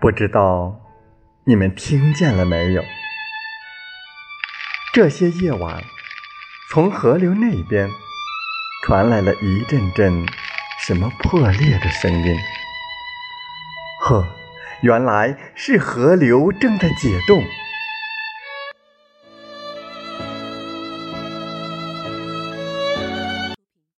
[0.00, 0.80] 不知道
[1.44, 2.82] 你们听见了没有？
[4.94, 5.84] 这些夜晚
[6.72, 7.88] 从河流那边
[8.86, 10.26] 传来了一阵阵
[10.86, 12.36] 什么破裂的声音。
[14.00, 14.26] 呵
[14.80, 17.44] 原来是河流正在解冻。